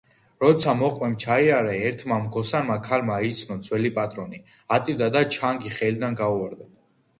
როცა 0.43 0.71
მოყმემ 0.77 1.11
ჩაიარა, 1.23 1.75
ერთმა 1.89 2.17
მგოსანმა 2.23 2.79
ქალმა 2.89 3.19
იცნო 3.29 3.59
ძველი 3.69 3.93
პატრონი, 4.01 4.43
ატირდა 4.81 5.13
და 5.19 5.25
ჩანგი 5.39 5.77
ხელიდან 5.79 6.21
გაუვარდა. 6.27 6.73